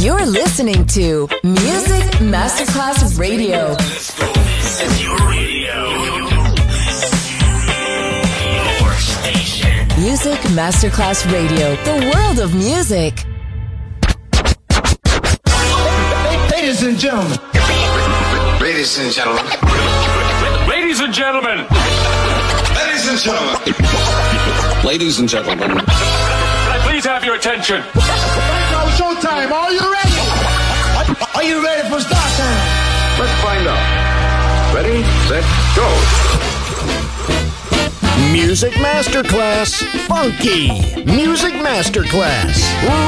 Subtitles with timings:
[0.00, 3.74] You're listening to Music Masterclass Radio.
[3.74, 5.90] This is your radio.
[8.78, 9.88] Your station.
[10.00, 13.24] Music Masterclass Radio, the world of music.
[16.52, 17.38] Ladies and gentlemen.
[18.60, 19.44] Ladies and gentlemen.
[20.68, 21.66] Ladies and gentlemen.
[22.76, 24.84] Ladies and gentlemen.
[24.84, 25.70] Ladies and gentlemen.
[25.70, 27.82] Can I please have your attention?
[28.98, 29.50] Now showtime.
[29.50, 30.14] Are you ready?
[31.34, 33.18] Are you ready for start time?
[33.18, 34.74] Let's find out.
[34.74, 35.44] Ready, set,
[35.76, 35.88] go.
[38.32, 40.68] Music Masterclass Funky.
[41.04, 42.58] Music Masterclass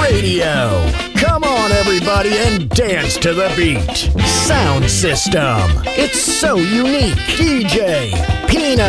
[0.02, 0.90] Radio.
[1.16, 3.96] Come on, everybody, and dance to the beat.
[4.26, 5.82] Sound system.
[5.86, 7.16] It's so unique.
[7.36, 8.12] DJ
[8.48, 8.88] Pino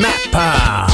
[0.00, 0.89] Mappa.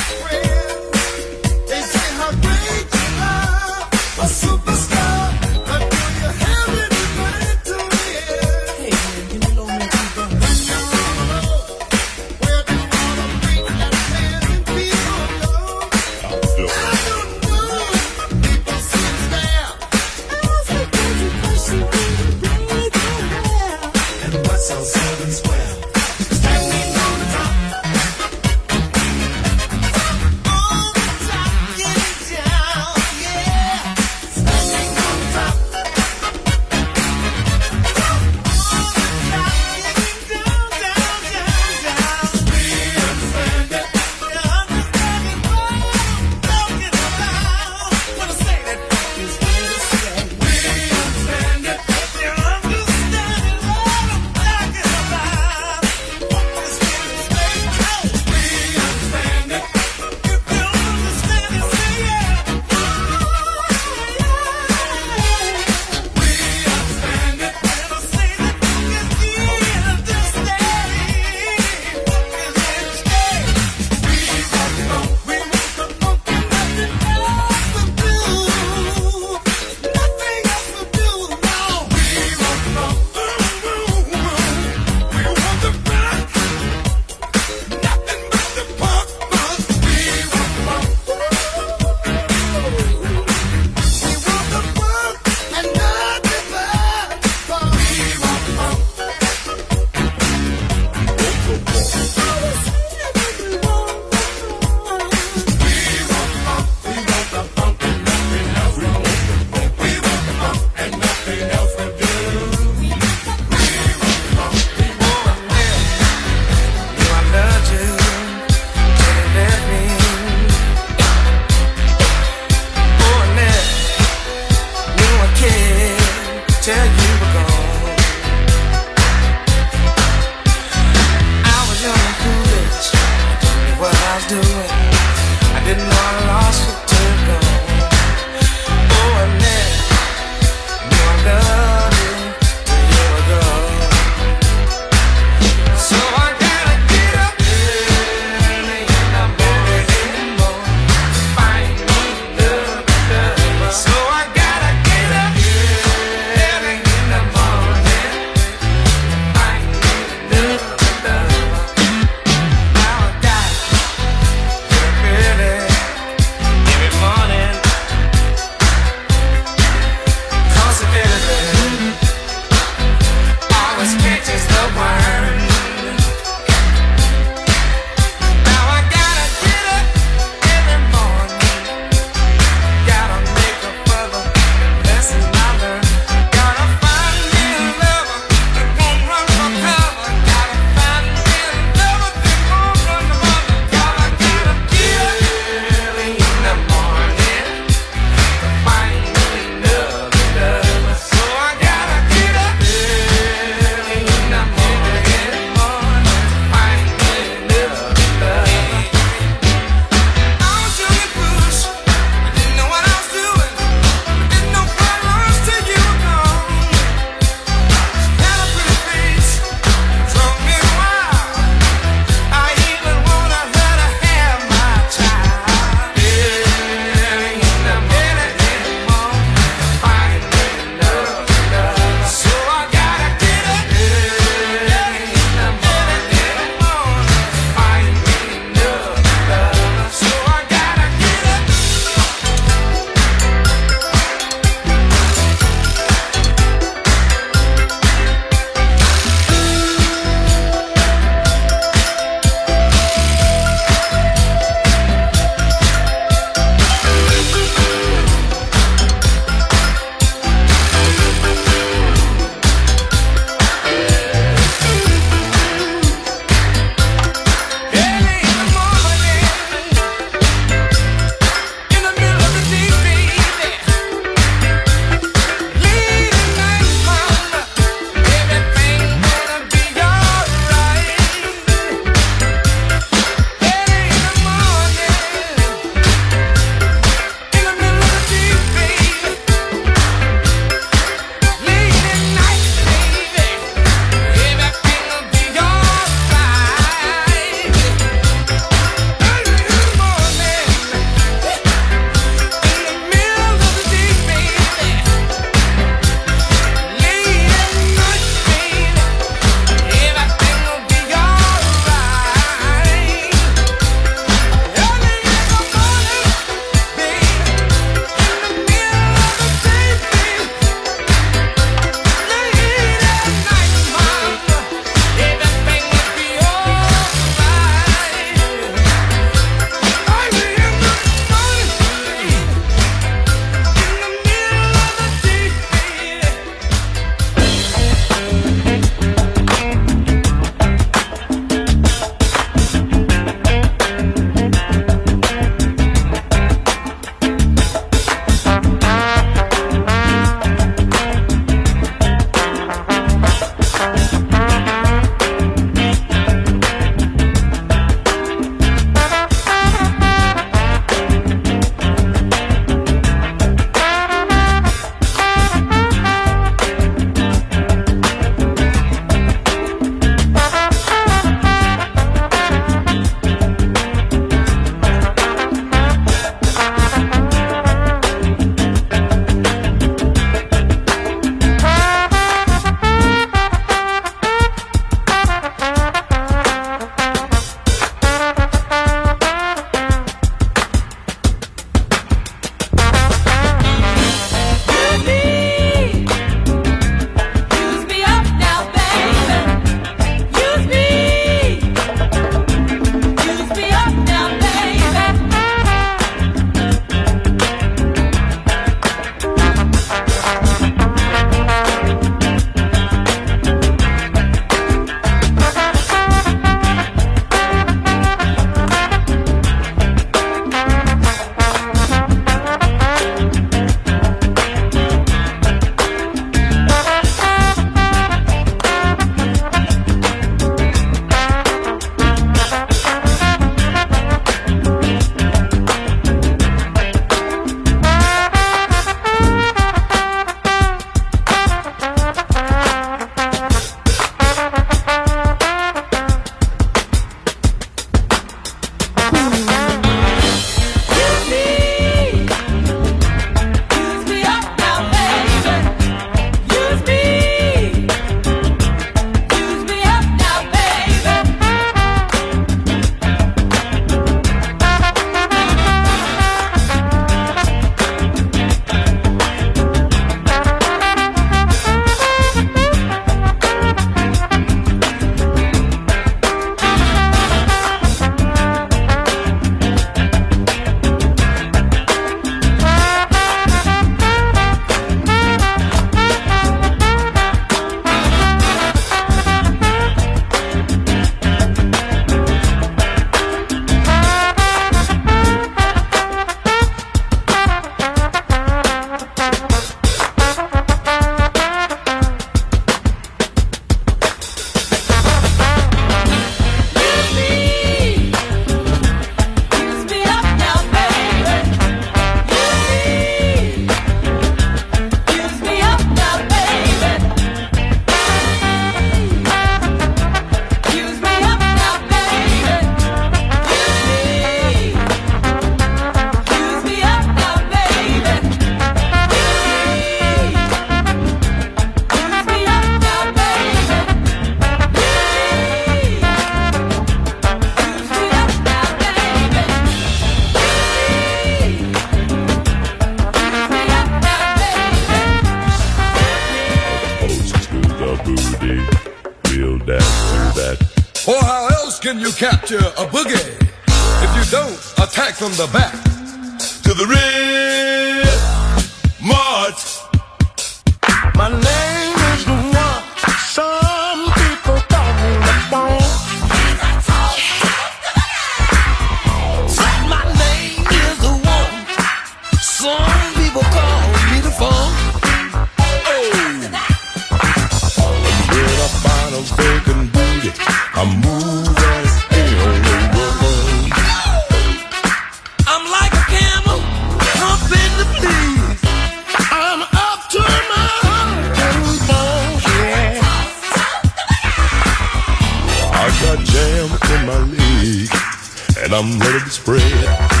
[598.53, 600.00] And I'm ready to spread.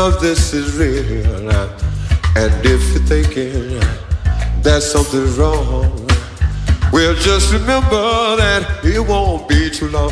[0.00, 1.50] Of this is real.
[2.36, 3.78] And if you're thinking
[4.62, 6.08] that something's wrong,
[6.90, 10.10] well, just remember that it won't be too long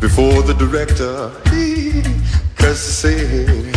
[0.00, 1.30] before the director,
[2.56, 3.72] cuts the scene.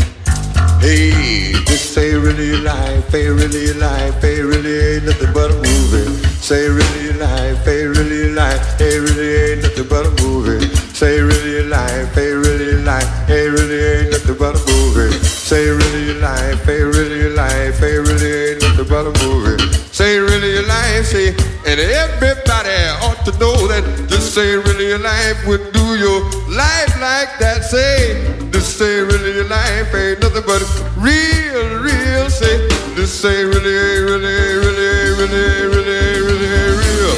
[0.82, 6.18] Hey, this ain't really life, ain't really life, ain't really ain't nothing but a movie.
[6.42, 10.68] Say really life, ain't really life, ain't really ain't nothing but a movie.
[10.94, 12.45] Say really life, ain't really
[12.86, 15.12] life, ain't really ain't nothing but a movie.
[15.26, 19.58] Say really your life, ain't really your life, ain't really ain't nothing but a movie.
[19.92, 21.30] Say really your life, say,
[21.66, 26.22] and everybody ought to know that this ain't really your life would do your
[26.54, 27.66] life like that.
[27.66, 30.62] Say, this ain't really your life, ain't nothing but
[30.96, 32.30] real, real.
[32.30, 33.74] Say, this ain't really,
[34.06, 37.16] really, really, really, really, really, real.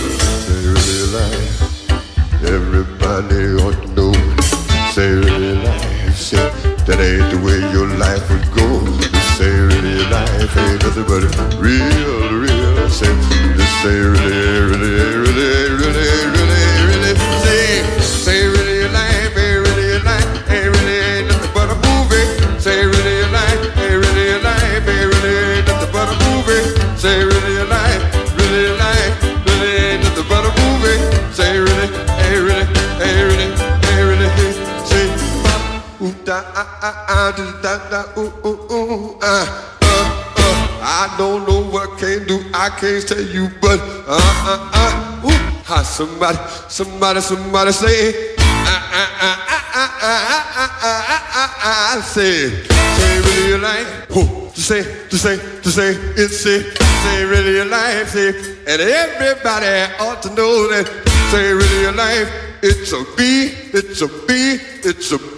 [0.48, 1.56] Say really your life,
[2.44, 4.17] everybody ought to know.
[4.98, 6.18] Say really life,
[6.90, 8.82] that ain't the way your life would go.
[8.98, 11.22] This ain't really life, ain't nothing but
[11.62, 12.90] real, real.
[12.90, 13.06] Say,
[13.54, 17.14] this ain't really, really, really, really, really, really.
[17.46, 22.58] Say, say really life, ain't really life, ain't really ain't nothing but a movie.
[22.58, 26.74] Say really life, ain't really life, ain't really ain't nothing but a movie.
[26.98, 27.47] Say really
[36.38, 37.34] ah ah ah
[37.92, 39.46] ah uh uh.
[40.80, 44.22] I don't know what I can do, I can't tell you, but uh
[44.52, 45.26] uh uh.
[45.26, 46.38] Ooh, ah, somebody,
[46.70, 48.36] somebody, somebody say.
[48.40, 52.50] Ah, ah, ah, ah, ah, ah, ah, ah, ah, ah, ah, say,
[52.98, 57.56] say really your life, oh, to say, to say, to say, it's say, say really
[57.56, 58.30] your life, say,
[58.68, 60.86] and everybody ought to know that,
[61.32, 62.30] say really your life,
[62.62, 65.37] it's a B, it's a B, it's a B,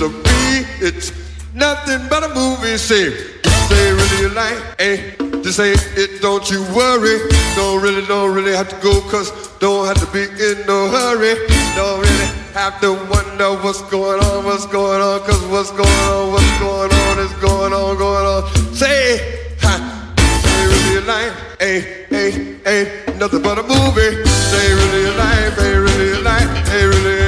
[0.00, 1.12] it's a B, it's
[1.54, 3.10] nothing but a movie, say,
[3.42, 7.18] say really life, eh, to say it, don't you worry,
[7.56, 11.34] don't really, don't really have to go, cause don't have to be in no hurry,
[11.74, 16.30] don't really have to wonder what's going on, what's going on, cause what's going on,
[16.30, 18.74] what's going on is going on, going on.
[18.74, 24.24] Say, ha, say really life, ain't, ain't, ain't nothing but a movie.
[24.24, 27.27] Say really your life, really your life, really ain't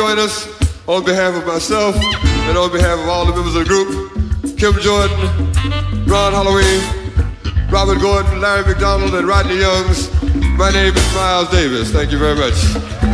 [0.00, 0.48] join us
[0.88, 4.56] on behalf of myself and on behalf of all the members of the group.
[4.56, 5.14] Kim Jordan,
[6.06, 6.80] Ron Holloway,
[7.70, 10.08] Robert Gordon, Larry McDonald, and Rodney Youngs.
[10.56, 11.90] My name is Miles Davis.
[11.90, 13.09] Thank you very much.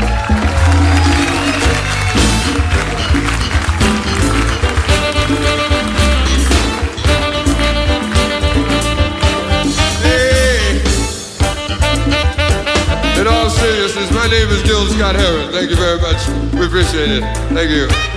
[14.26, 15.52] My name is Gil Scott Heron.
[15.52, 16.26] Thank you very much.
[16.52, 17.22] We appreciate it.
[17.54, 18.15] Thank you.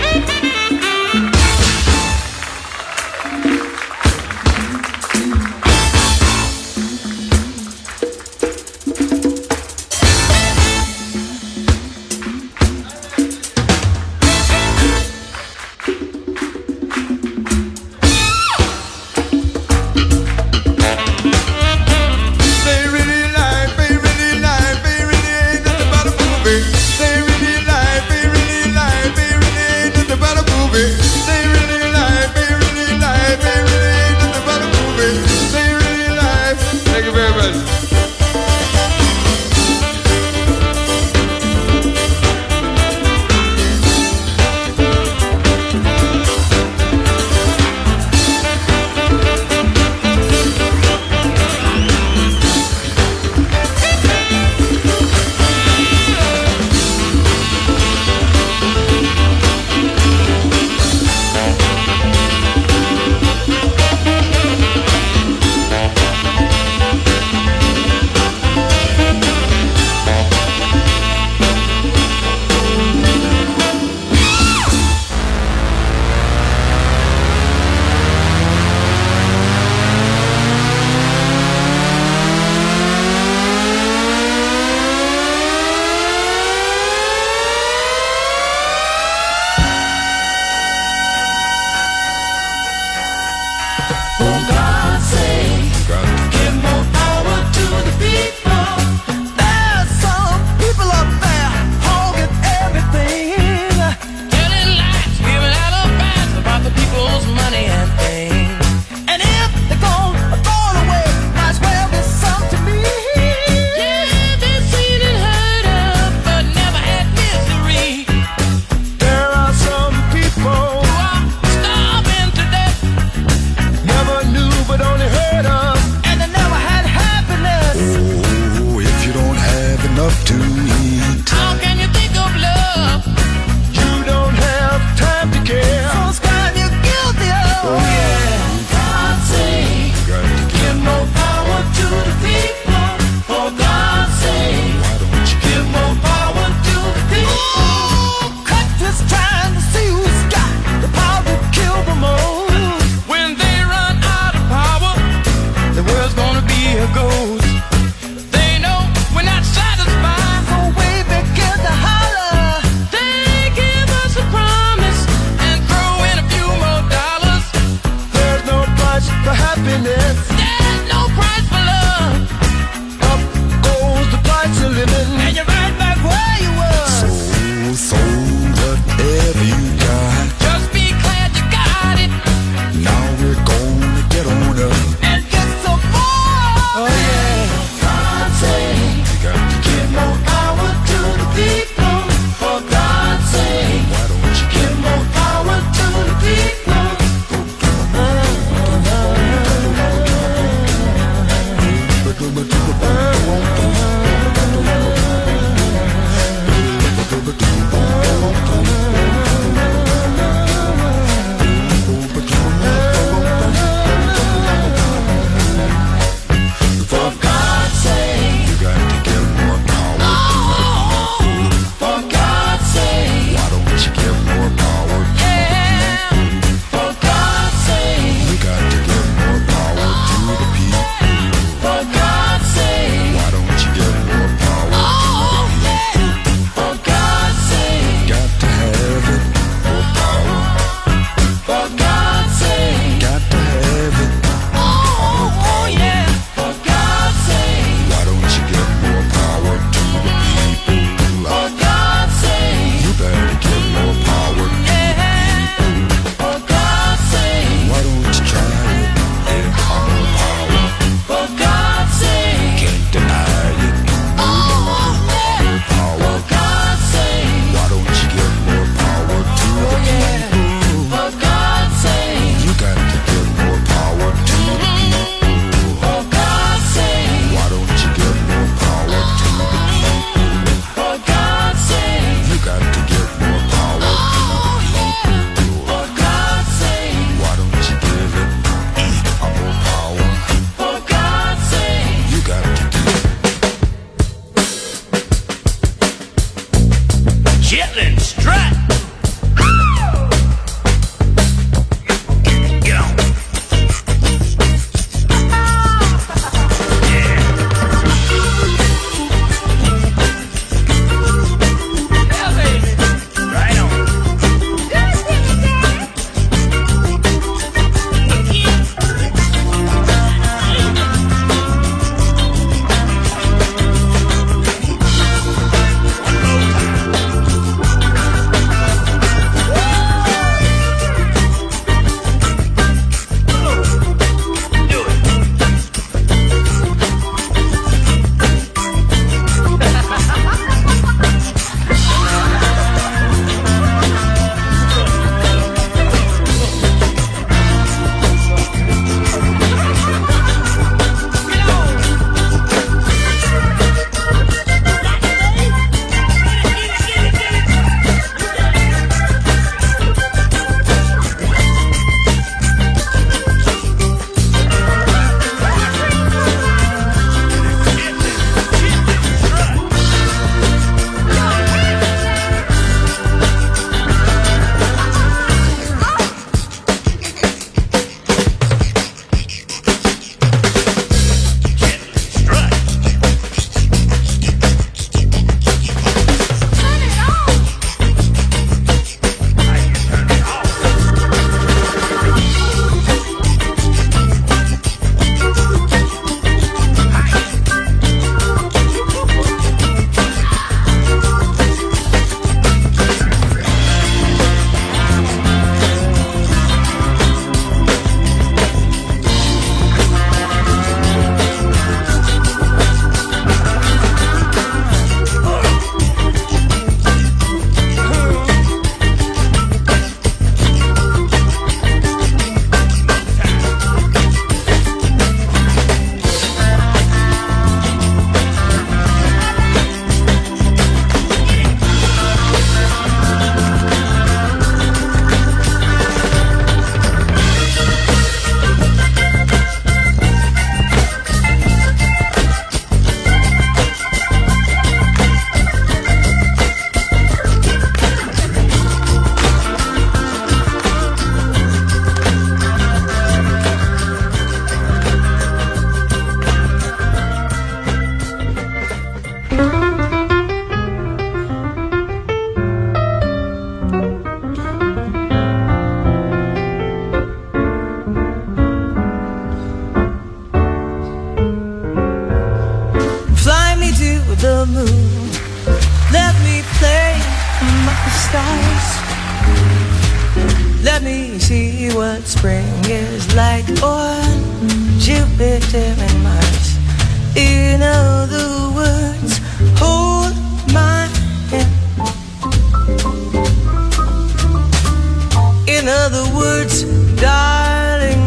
[495.69, 496.63] In other words,
[496.99, 498.01] darling,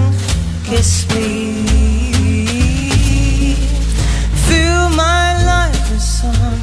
[0.64, 1.62] kiss me.
[4.48, 6.58] Fill my life with song.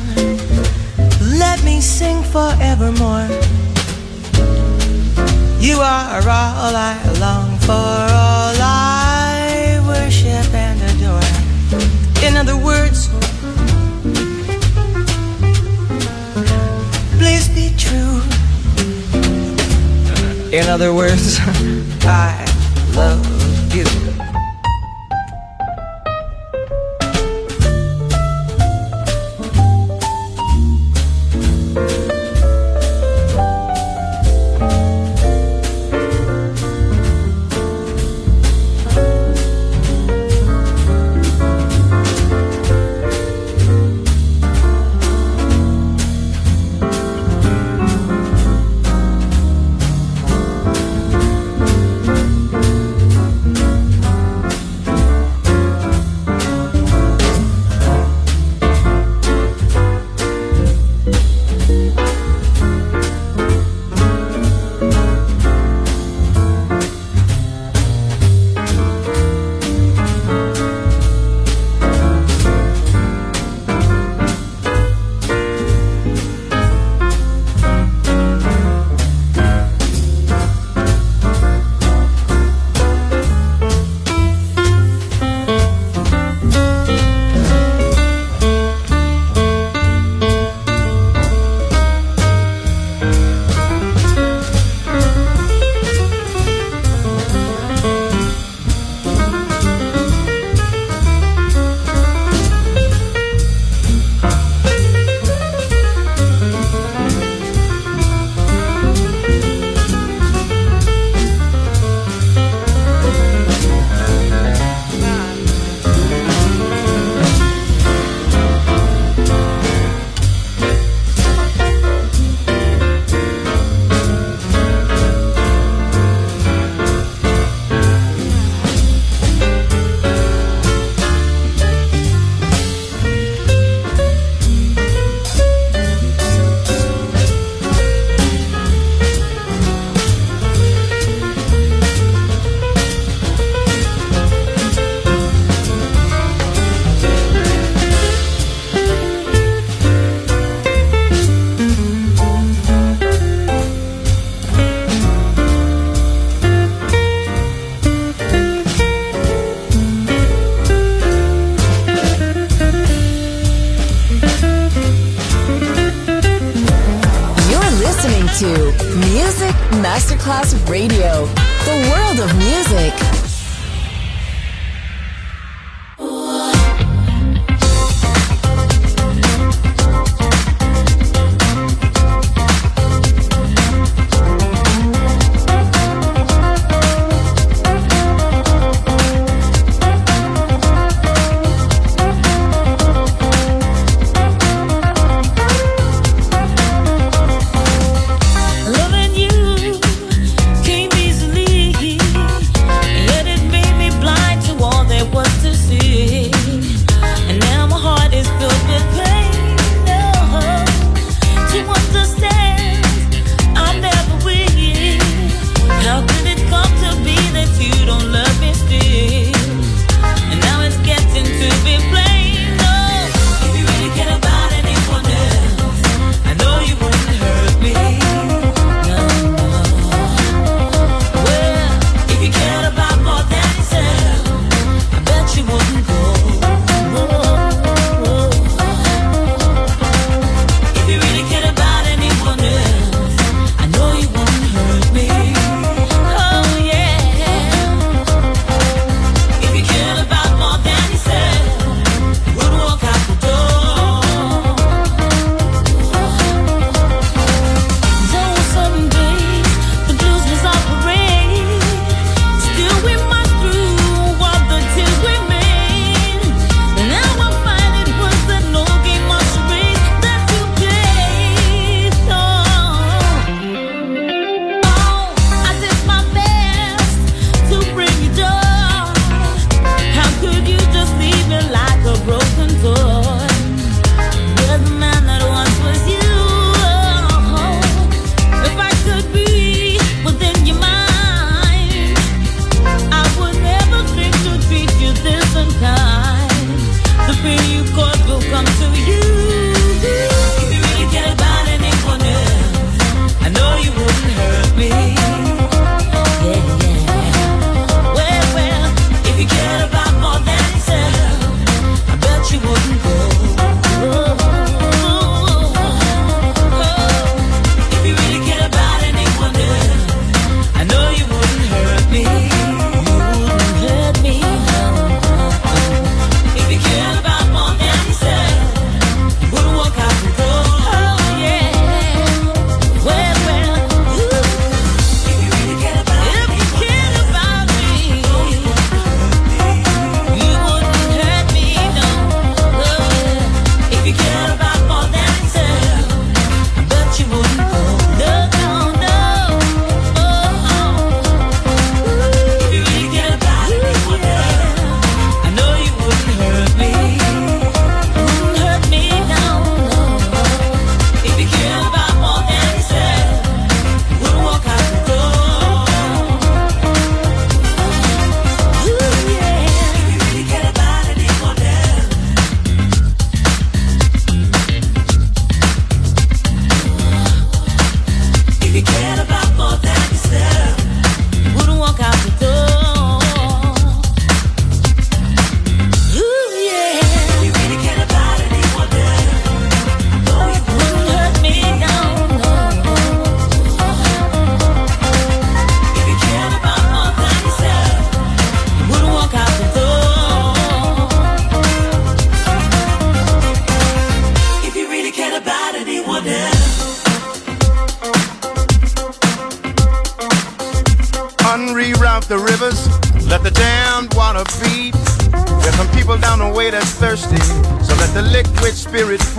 [1.39, 3.29] Let me sing forevermore.
[5.61, 7.95] You are all I long for,
[8.27, 12.27] all I worship and adore.
[12.27, 12.78] In other words,
[20.51, 21.37] In other words,
[22.01, 22.43] I
[22.95, 23.28] love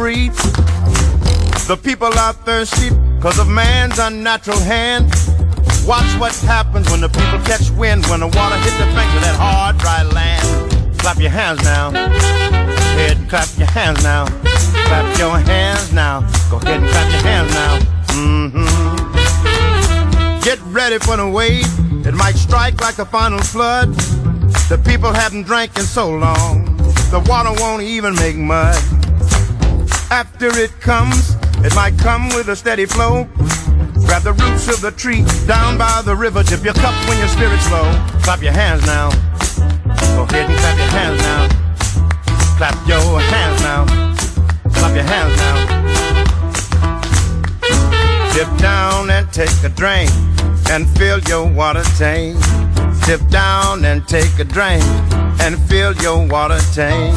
[0.00, 5.12] The people are thirsty because of man's unnatural hand.
[5.86, 9.20] Watch what happens when the people catch wind, when the water hits the banks of
[9.20, 10.72] that hard, dry land.
[11.00, 11.90] Clap your hands now.
[11.90, 14.24] Go ahead and clap your hands now.
[14.88, 16.22] Clap your hands now.
[16.50, 17.78] Go ahead and clap your hands now.
[18.16, 18.66] Mm-hmm.
[20.42, 21.68] Get ready for the wave.
[22.06, 23.94] It might strike like a final flood.
[24.70, 26.64] The people haven't drank in so long.
[27.10, 28.99] The water won't even make mud.
[30.10, 33.28] After it comes, it might come with a steady flow.
[34.06, 36.42] Grab the roots of the tree down by the river.
[36.42, 37.86] Dip your cup when your spirit's low.
[38.24, 39.10] Clap your hands now.
[40.16, 41.48] Go ahead and clap your hands now.
[42.58, 43.86] Clap your hands now.
[44.74, 45.80] Clap your hands now.
[48.34, 50.10] Dip down and take a drink
[50.70, 52.36] and fill your water tank.
[53.06, 54.82] Dip down and take a drink
[55.40, 57.16] and fill your water tank.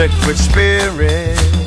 [0.00, 1.59] Liquid spirit.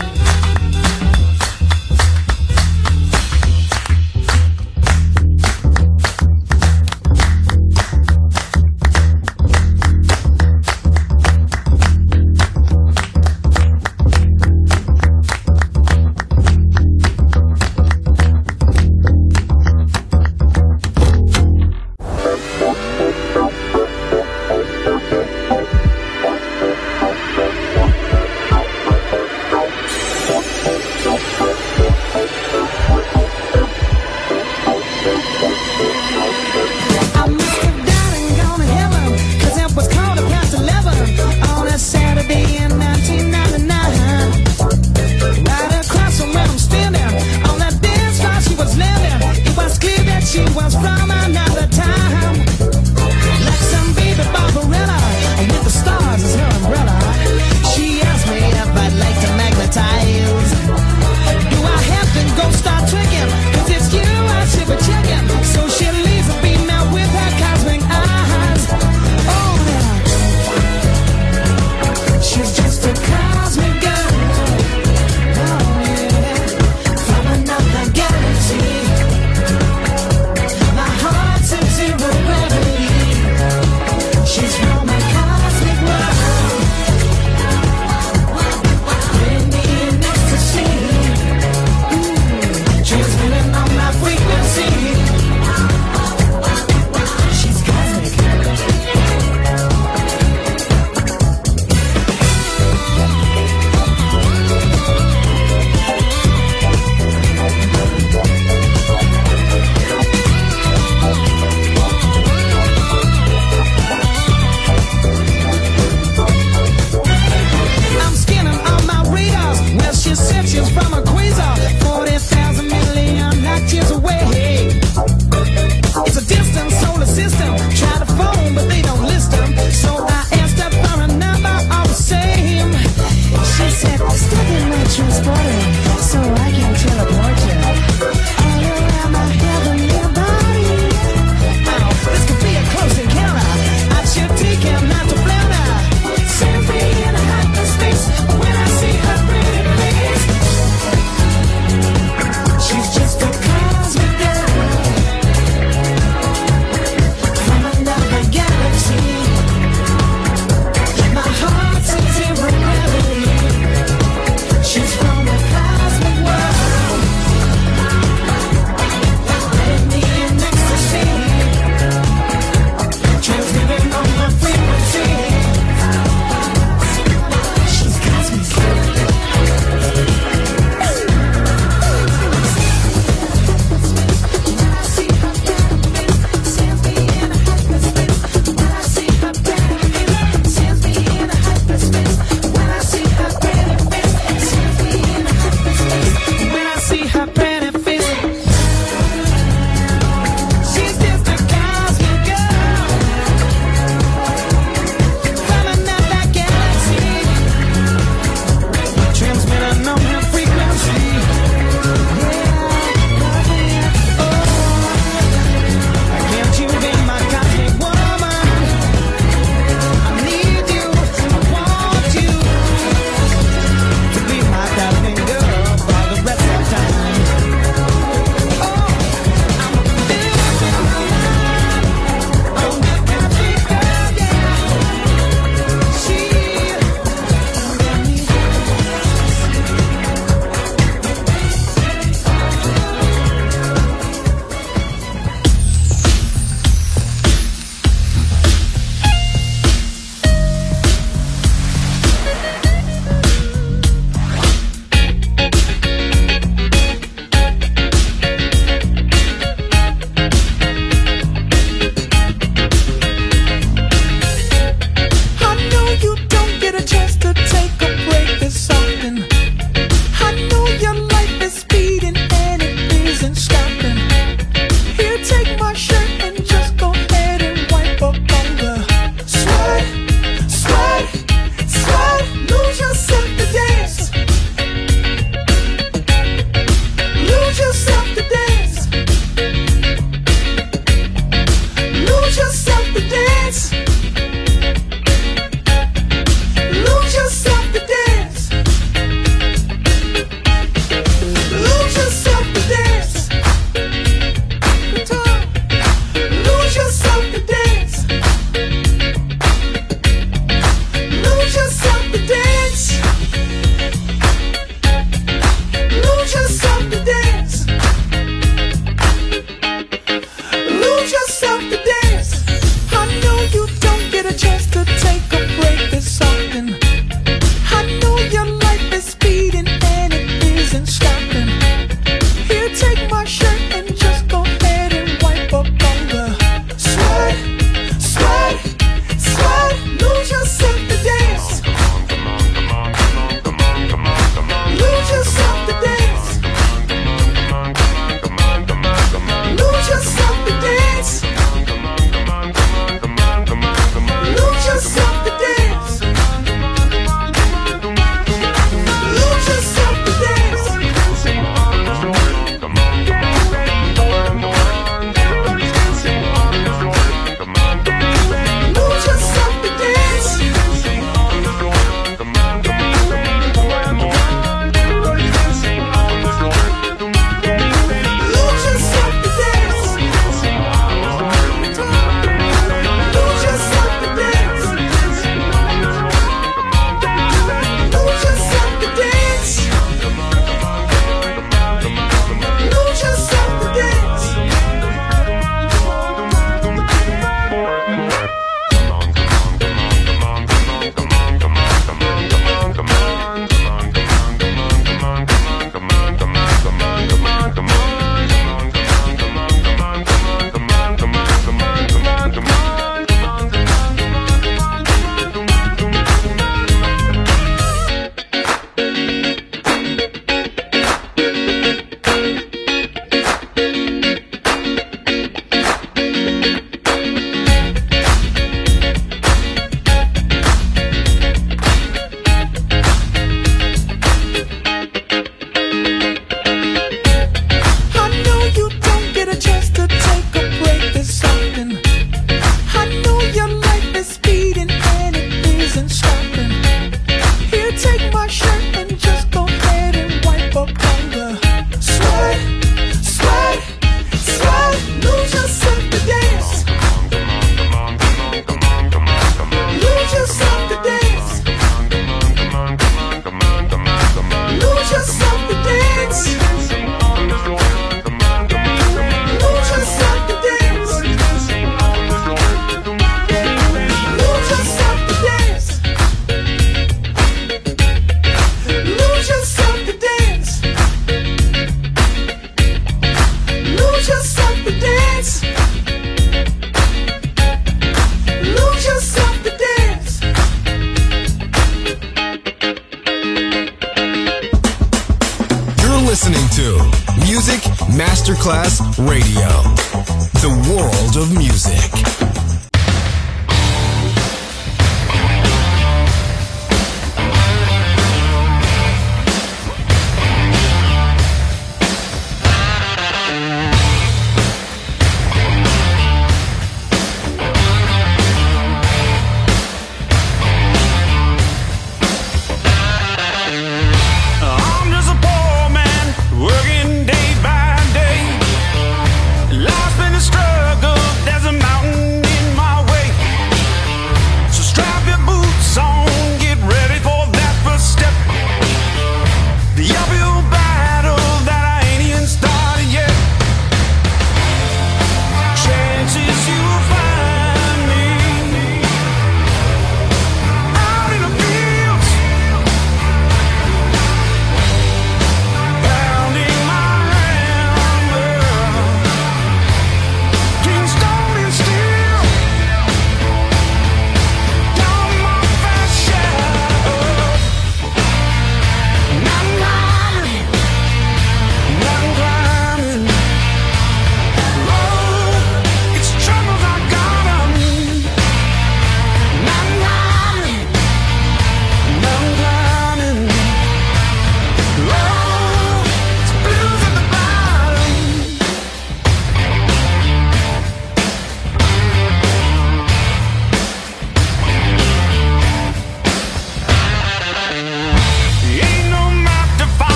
[498.43, 499.42] Masterclass Radio,